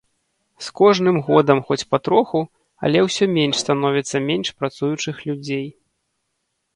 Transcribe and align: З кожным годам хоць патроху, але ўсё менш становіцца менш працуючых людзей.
З 0.67 0.71
кожным 0.79 1.17
годам 1.27 1.59
хоць 1.67 1.83
патроху, 1.95 2.41
але 2.89 3.03
ўсё 3.07 3.27
менш 3.35 3.55
становіцца 3.65 4.23
менш 4.31 4.47
працуючых 4.63 5.15
людзей. 5.31 5.67